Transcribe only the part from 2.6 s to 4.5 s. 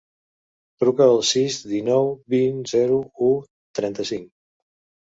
zero, u, trenta-cinc.